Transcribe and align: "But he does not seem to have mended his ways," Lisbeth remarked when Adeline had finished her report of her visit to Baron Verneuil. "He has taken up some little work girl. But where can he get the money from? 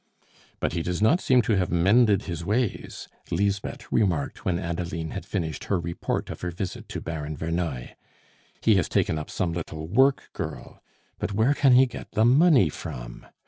"But 0.59 0.73
he 0.73 0.81
does 0.81 0.99
not 0.99 1.21
seem 1.21 1.43
to 1.43 1.55
have 1.57 1.69
mended 1.69 2.23
his 2.23 2.43
ways," 2.43 3.07
Lisbeth 3.29 3.91
remarked 3.91 4.43
when 4.43 4.57
Adeline 4.57 5.11
had 5.11 5.27
finished 5.27 5.65
her 5.65 5.79
report 5.79 6.31
of 6.31 6.41
her 6.41 6.49
visit 6.49 6.89
to 6.89 7.01
Baron 7.01 7.37
Verneuil. 7.37 7.89
"He 8.61 8.77
has 8.77 8.89
taken 8.89 9.19
up 9.19 9.29
some 9.29 9.53
little 9.53 9.87
work 9.87 10.31
girl. 10.33 10.81
But 11.19 11.33
where 11.33 11.53
can 11.53 11.73
he 11.73 11.85
get 11.85 12.13
the 12.13 12.25
money 12.25 12.67
from? 12.69 13.27